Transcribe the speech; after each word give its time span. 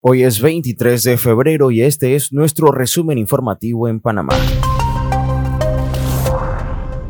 Hoy 0.00 0.22
es 0.22 0.40
23 0.40 1.02
de 1.02 1.18
febrero 1.18 1.72
y 1.72 1.82
este 1.82 2.14
es 2.14 2.32
nuestro 2.32 2.70
resumen 2.70 3.18
informativo 3.18 3.88
en 3.88 3.98
Panamá. 3.98 4.32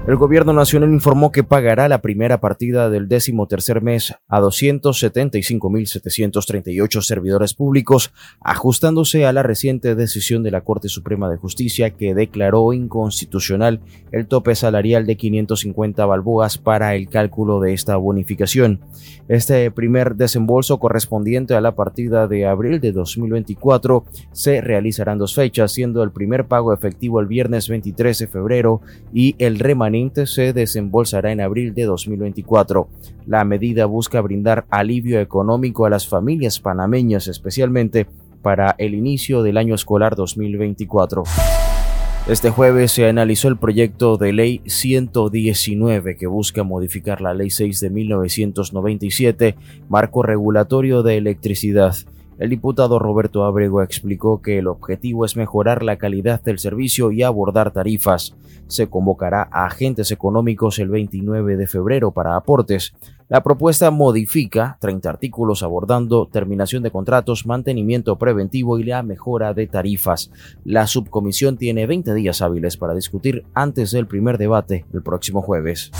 El 0.09 0.17
gobierno 0.17 0.53
nacional 0.55 0.91
informó 0.91 1.31
que 1.33 1.45
pagará 1.45 1.87
la 1.87 2.01
primera 2.01 2.41
partida 2.41 2.89
del 2.89 3.09
décimo 3.09 3.47
tercer 3.47 3.83
mes 3.83 4.15
a 4.27 4.41
275.738 4.41 7.03
servidores 7.03 7.53
públicos, 7.53 8.11
ajustándose 8.41 9.27
a 9.27 9.35
la 9.35 9.43
reciente 9.43 9.95
decisión 9.95 10.43
de 10.43 10.51
la 10.51 10.63
Corte 10.63 10.89
Suprema 10.89 11.29
de 11.29 11.37
Justicia 11.37 11.91
que 11.91 12.15
declaró 12.15 12.73
inconstitucional 12.73 13.83
el 14.11 14.27
tope 14.27 14.55
salarial 14.55 15.05
de 15.05 15.19
550 15.19 16.07
balboas 16.07 16.57
para 16.57 16.95
el 16.95 17.11
cálculo 17.11 17.61
de 17.61 17.75
esta 17.75 17.97
bonificación. 17.97 18.81
Este 19.29 19.71
primer 19.71 20.17
desembolso 20.17 20.79
correspondiente 20.79 21.53
a 21.53 21.61
la 21.61 21.75
partida 21.75 22.27
de 22.29 22.47
abril 22.47 22.81
de 22.81 22.93
2024 22.93 24.07
se 24.33 24.63
realizará 24.63 25.13
en 25.13 25.19
dos 25.19 25.35
fechas, 25.35 25.71
siendo 25.71 26.03
el 26.03 26.13
primer 26.13 26.47
pago 26.47 26.73
efectivo 26.73 27.21
el 27.21 27.27
viernes 27.27 27.69
23 27.69 28.21
de 28.21 28.27
febrero 28.27 28.81
y 29.13 29.37
el 29.39 29.59
remanente 29.59 29.98
se 30.27 30.53
desembolsará 30.53 31.33
en 31.33 31.41
abril 31.41 31.75
de 31.75 31.85
2024. 31.85 32.89
La 33.27 33.45
medida 33.45 33.87
busca 33.87 34.21
brindar 34.21 34.67
alivio 34.71 35.21
económico 35.21 35.87
a 35.87 35.91
las 35.91 36.09
familias 36.09 36.61
panameñas, 36.61 37.29
especialmente 37.29 38.07
para 38.43 38.75
el 38.79 38.95
inicio 38.95 39.43
del 39.43 39.57
año 39.57 39.75
escolar 39.75 40.17
2024. 40.17 41.25
Este 42.29 42.51
jueves 42.51 42.93
se 42.93 43.09
analizó 43.09 43.49
el 43.49 43.57
proyecto 43.57 44.19
de 44.19 44.35
ley 44.35 44.61
119 44.67 46.17
que 46.17 46.27
busca 46.27 46.63
modificar 46.63 47.23
la 47.23 47.33
ley 47.33 47.49
6 47.49 47.81
de 47.81 47.91
1997, 47.91 49.57
marco 49.89 50.23
regulatorio 50.23 51.03
de 51.03 51.17
electricidad. 51.17 51.97
El 52.39 52.51
diputado 52.51 53.01
Roberto 53.01 53.45
Abrego 53.45 53.83
explicó 53.83 54.41
que 54.41 54.59
el 54.59 54.69
objetivo 54.69 55.25
es 55.25 55.37
mejorar 55.37 55.83
la 55.83 55.97
calidad 55.97 56.41
del 56.41 56.61
servicio 56.61 57.11
y 57.11 57.25
abordar 57.25 57.73
tarifas. 57.73 58.37
Se 58.69 58.87
convocará 58.87 59.49
a 59.51 59.67
agentes 59.67 60.13
económicos 60.13 60.79
el 60.79 60.89
29 60.89 61.57
de 61.57 61.67
febrero 61.67 62.13
para 62.13 62.37
aportes. 62.37 62.95
La 63.29 63.43
propuesta 63.43 63.91
modifica 63.91 64.79
30 64.81 65.11
artículos 65.11 65.65
abordando 65.65 66.29
terminación 66.29 66.85
de 66.85 66.93
contratos, 66.93 67.45
mantenimiento 67.45 68.17
preventivo 68.17 68.79
y 68.79 68.85
la 68.85 69.03
mejora 69.03 69.53
de 69.53 69.67
tarifas. 69.67 70.31
La 70.65 70.87
subcomisión 70.87 71.57
tiene 71.57 71.87
20 71.87 72.15
días 72.15 72.41
hábiles 72.41 72.77
para 72.77 72.95
discutir 72.95 73.45
antes 73.53 73.91
del 73.91 74.07
primer 74.07 74.39
debate 74.39 74.85
el 74.93 75.03
próximo 75.03 75.43
jueves. 75.43 75.91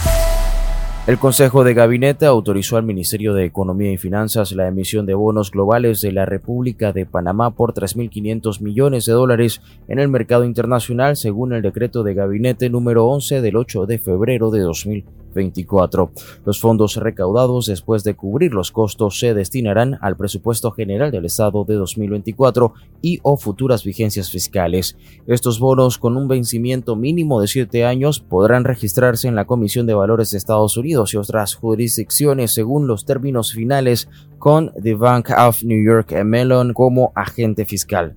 El 1.09 1.19
Consejo 1.19 1.65
de 1.65 1.73
Gabinete 1.73 2.27
autorizó 2.27 2.77
al 2.77 2.83
Ministerio 2.83 3.33
de 3.33 3.47
Economía 3.47 3.91
y 3.91 3.97
Finanzas 3.97 4.53
la 4.53 4.69
emisión 4.69 5.07
de 5.07 5.15
bonos 5.15 5.51
globales 5.51 6.03
de 6.03 6.13
la 6.13 6.27
República 6.27 6.93
de 6.93 7.07
Panamá 7.07 7.53
por 7.53 7.73
3.500 7.73 8.61
millones 8.61 9.07
de 9.07 9.15
dólares 9.15 9.63
en 9.89 10.01
el 10.01 10.09
mercado 10.09 10.45
internacional, 10.45 11.17
según 11.17 11.55
el 11.55 11.63
decreto 11.63 12.03
de 12.03 12.13
gabinete 12.13 12.69
número 12.69 13.07
11 13.07 13.41
del 13.41 13.57
8 13.57 13.87
de 13.87 13.99
febrero 13.99 14.51
de 14.51 14.61
2020. 14.61 15.19
24. 15.35 16.11
Los 16.45 16.61
fondos 16.61 16.97
recaudados 16.97 17.67
después 17.67 18.05
de 18.05 18.15
cubrir 18.15 18.53
los 18.55 18.71
costos 18.71 19.19
se 19.19 19.35
destinarán 19.35 19.99
al 20.01 20.17
presupuesto 20.17 20.71
general 20.71 21.11
del 21.11 21.25
Estado 21.25 21.65
de 21.65 21.75
2024 21.75 22.75
y 23.03 23.21
o 23.23 23.37
futuras 23.37 23.85
vigencias 23.85 24.31
fiscales. 24.31 24.97
Estos 25.27 25.59
bonos 25.59 25.99
con 25.99 26.17
un 26.17 26.29
vencimiento 26.29 26.97
mínimo 26.97 27.41
de 27.41 27.47
siete 27.47 27.85
años 27.85 28.21
podrán 28.21 28.65
registrarse 28.65 29.29
en 29.29 29.35
la 29.35 29.47
Comisión 29.47 29.87
de 29.87 29.95
Valores 29.95 30.31
de 30.31 30.39
Estados 30.39 30.77
Unidos 30.77 31.15
y 31.15 31.17
otras 31.17 31.55
jurisdicciones 31.55 32.53
según 32.53 32.87
los 32.87 33.05
términos 33.05 33.53
finales 33.53 34.09
con 34.39 34.73
The 34.83 34.95
Bank 34.95 35.31
of 35.37 35.63
New 35.63 35.85
York 35.85 36.13
Mellon 36.25 36.73
como 36.73 37.13
agente 37.15 37.65
fiscal. 37.65 38.17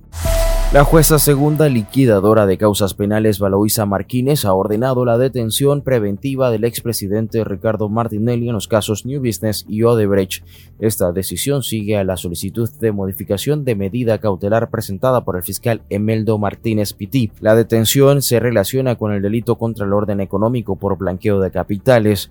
La 0.72 0.84
jueza 0.84 1.18
segunda 1.18 1.68
liquidadora 1.68 2.46
de 2.46 2.56
causas 2.56 2.94
penales 2.94 3.38
Valoisa 3.38 3.84
Martínez 3.84 4.46
ha 4.46 4.54
ordenado 4.54 5.04
la 5.04 5.18
detención 5.18 5.82
preventiva 5.82 6.50
del 6.50 6.64
expresidente 6.64 7.44
Ricardo 7.44 7.90
Martinelli 7.90 8.48
en 8.48 8.54
los 8.54 8.68
casos 8.68 9.04
New 9.04 9.20
Business 9.20 9.66
y 9.68 9.82
Odebrecht. 9.82 10.42
Esta 10.78 11.12
decisión 11.12 11.62
sigue 11.62 11.98
a 11.98 12.04
la 12.04 12.16
solicitud 12.16 12.70
de 12.80 12.90
modificación 12.90 13.66
de 13.66 13.76
medida 13.76 14.16
cautelar 14.16 14.70
presentada 14.70 15.26
por 15.26 15.36
el 15.36 15.42
fiscal 15.42 15.82
Emeldo 15.90 16.38
Martínez 16.38 16.94
Pití. 16.94 17.30
La 17.40 17.54
detención 17.54 18.22
se 18.22 18.40
relaciona 18.40 18.96
con 18.96 19.12
el 19.12 19.20
delito 19.20 19.58
contra 19.58 19.84
el 19.84 19.92
orden 19.92 20.22
económico 20.22 20.76
por 20.76 20.96
blanqueo 20.96 21.38
de 21.40 21.50
capitales. 21.50 22.30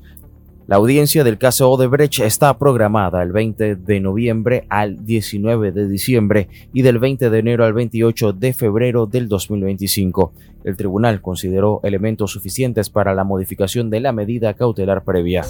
La 0.71 0.77
audiencia 0.77 1.25
del 1.25 1.37
caso 1.37 1.69
Odebrecht 1.69 2.21
está 2.21 2.57
programada 2.57 3.21
el 3.23 3.33
20 3.33 3.75
de 3.75 3.99
noviembre 3.99 4.67
al 4.69 5.05
19 5.05 5.73
de 5.73 5.89
diciembre 5.89 6.47
y 6.71 6.81
del 6.81 6.97
20 6.97 7.29
de 7.29 7.39
enero 7.39 7.65
al 7.65 7.73
28 7.73 8.31
de 8.31 8.53
febrero 8.53 9.05
del 9.05 9.27
2025. 9.27 10.31
El 10.63 10.77
tribunal 10.77 11.19
consideró 11.19 11.81
elementos 11.83 12.31
suficientes 12.31 12.89
para 12.89 13.13
la 13.13 13.25
modificación 13.25 13.89
de 13.89 13.99
la 13.99 14.13
medida 14.13 14.53
cautelar 14.53 15.03
previa. 15.03 15.43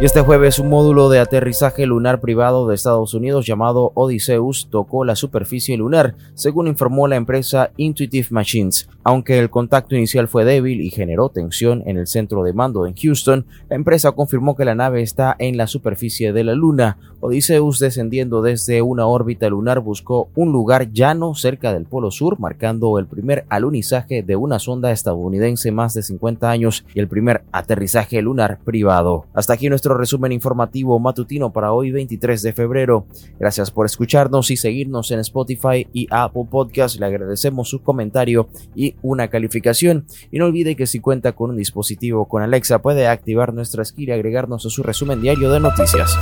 Y 0.00 0.04
este 0.04 0.20
jueves 0.20 0.60
un 0.60 0.68
módulo 0.68 1.08
de 1.08 1.18
aterrizaje 1.18 1.84
lunar 1.84 2.20
privado 2.20 2.68
de 2.68 2.76
Estados 2.76 3.14
Unidos 3.14 3.46
llamado 3.46 3.90
Odysseus 3.94 4.68
tocó 4.70 5.04
la 5.04 5.16
superficie 5.16 5.76
lunar, 5.76 6.14
según 6.34 6.68
informó 6.68 7.08
la 7.08 7.16
empresa 7.16 7.72
Intuitive 7.76 8.28
Machines. 8.30 8.88
Aunque 9.02 9.40
el 9.40 9.50
contacto 9.50 9.96
inicial 9.96 10.28
fue 10.28 10.44
débil 10.44 10.82
y 10.82 10.90
generó 10.90 11.30
tensión 11.30 11.82
en 11.86 11.96
el 11.96 12.06
centro 12.06 12.44
de 12.44 12.52
mando 12.52 12.86
en 12.86 12.94
Houston, 12.94 13.46
la 13.68 13.74
empresa 13.74 14.12
confirmó 14.12 14.54
que 14.54 14.64
la 14.64 14.76
nave 14.76 15.02
está 15.02 15.34
en 15.40 15.56
la 15.56 15.66
superficie 15.66 16.32
de 16.32 16.44
la 16.44 16.54
Luna. 16.54 16.98
Odysseus, 17.20 17.80
descendiendo 17.80 18.42
desde 18.42 18.82
una 18.82 19.06
órbita 19.06 19.48
lunar, 19.48 19.80
buscó 19.80 20.28
un 20.36 20.52
lugar 20.52 20.92
llano 20.92 21.34
cerca 21.34 21.72
del 21.72 21.86
Polo 21.86 22.12
Sur, 22.12 22.38
marcando 22.38 23.00
el 23.00 23.06
primer 23.06 23.46
alunizaje 23.48 24.22
de 24.22 24.36
una 24.36 24.60
sonda 24.60 24.92
estadounidense 24.92 25.72
más 25.72 25.94
de 25.94 26.04
50 26.04 26.48
años 26.48 26.84
y 26.94 27.00
el 27.00 27.08
primer 27.08 27.42
aterrizaje 27.50 28.22
lunar 28.22 28.60
privado. 28.64 29.24
Hasta 29.34 29.54
aquí 29.54 29.68
nuestro 29.88 29.98
resumen 29.98 30.32
informativo 30.32 30.98
matutino 30.98 31.50
para 31.50 31.72
hoy 31.72 31.90
23 31.90 32.42
de 32.42 32.52
febrero. 32.52 33.06
Gracias 33.38 33.70
por 33.70 33.86
escucharnos 33.86 34.50
y 34.50 34.56
seguirnos 34.56 35.10
en 35.10 35.20
Spotify 35.20 35.86
y 35.94 36.06
Apple 36.10 36.46
Podcast. 36.50 37.00
Le 37.00 37.06
agradecemos 37.06 37.70
su 37.70 37.82
comentario 37.82 38.48
y 38.74 38.96
una 39.00 39.28
calificación. 39.28 40.04
Y 40.30 40.38
no 40.38 40.44
olvide 40.44 40.76
que 40.76 40.86
si 40.86 41.00
cuenta 41.00 41.32
con 41.32 41.50
un 41.50 41.56
dispositivo 41.56 42.26
con 42.26 42.42
Alexa 42.42 42.80
puede 42.80 43.06
activar 43.06 43.54
nuestra 43.54 43.84
skill 43.84 44.10
y 44.10 44.12
agregarnos 44.12 44.66
a 44.66 44.70
su 44.70 44.82
resumen 44.82 45.22
diario 45.22 45.50
de 45.50 45.60
noticias. 45.60 46.18